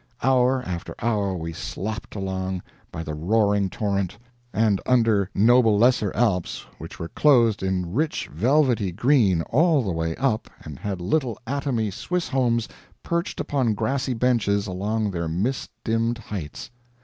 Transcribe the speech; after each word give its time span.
Hour 0.23 0.63
after 0.63 0.95
hour 1.03 1.35
we 1.35 1.53
slopped 1.53 2.15
along, 2.15 2.63
by 2.91 3.03
the 3.03 3.13
roaring 3.13 3.69
torrent, 3.69 4.17
and 4.51 4.81
under 4.83 5.29
noble 5.35 5.77
Lesser 5.77 6.11
Alps 6.15 6.65
which 6.79 6.97
were 6.97 7.09
clothed 7.09 7.61
in 7.61 7.93
rich 7.93 8.27
velvety 8.33 8.91
green 8.91 9.43
all 9.43 9.83
the 9.83 9.91
way 9.91 10.15
up 10.15 10.49
and 10.61 10.79
had 10.79 11.01
little 11.01 11.37
atomy 11.45 11.91
Swiss 11.91 12.29
homes 12.29 12.67
perched 13.03 13.39
upon 13.39 13.75
grassy 13.75 14.15
benches 14.15 14.65
along 14.65 15.11
their 15.11 15.27
mist 15.27 15.69
dimmed 15.83 16.17
heights. 16.17 16.71